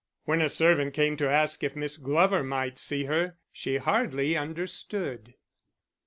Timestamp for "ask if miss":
1.29-1.97